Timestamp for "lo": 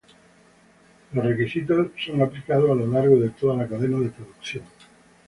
2.73-2.87